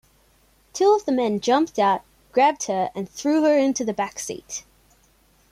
[0.73, 2.01] Two of the men jumped out,
[2.31, 4.63] grabbed her, and threw her into the backseat.